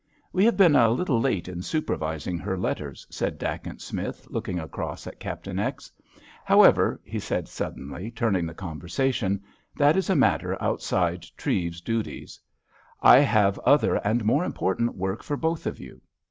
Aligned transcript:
"We 0.33 0.45
have 0.45 0.57
been 0.57 0.75
a 0.75 0.89
little 0.89 1.21
late 1.21 1.47
in 1.47 1.61
supervising 1.61 2.39
her 2.39 2.57
letters," 2.57 3.05
said 3.11 3.37
Dacent 3.37 3.83
Smith, 3.83 4.25
looking 4.31 4.57
across 4.57 5.05
at 5.05 5.19
Captain 5.19 5.59
X. 5.59 5.91
"However," 6.43 6.99
he 7.03 7.19
said 7.19 7.47
suddenly, 7.47 8.09
turning 8.09 8.47
the 8.47 8.55
conversation, 8.55 9.43
"that 9.77 9.95
is 9.95 10.09
a 10.09 10.15
matter 10.15 10.59
outside 10.59 11.27
Treves's 11.37 11.81
duties. 11.81 12.39
I 12.99 13.19
have 13.19 13.59
other 13.59 13.97
and 13.97 14.25
more 14.25 14.43
important 14.43 14.95
work 14.95 15.21
for 15.21 15.37
both 15.37 15.67
of 15.67 15.79
you. 15.79 16.01